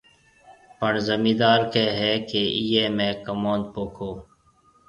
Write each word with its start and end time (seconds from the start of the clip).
پڻ 0.79 0.93
زميندار 1.09 1.59
ڪهيَ 1.73 1.91
هيَ 1.99 2.11
ڪيَ 2.29 2.43
ايئي 2.57 2.83
۾ 2.97 3.07
ڪموُند 3.25 3.63
پوکو۔ 3.73 4.09